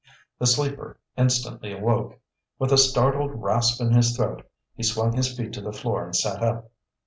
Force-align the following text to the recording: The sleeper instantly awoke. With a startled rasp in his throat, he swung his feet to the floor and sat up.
The 0.39 0.47
sleeper 0.47 0.99
instantly 1.15 1.71
awoke. 1.71 2.19
With 2.57 2.71
a 2.71 2.77
startled 2.79 3.33
rasp 3.39 3.79
in 3.79 3.91
his 3.91 4.17
throat, 4.17 4.49
he 4.75 4.81
swung 4.81 5.13
his 5.13 5.37
feet 5.37 5.53
to 5.53 5.61
the 5.61 5.71
floor 5.71 6.03
and 6.05 6.15
sat 6.15 6.41
up. 6.41 6.71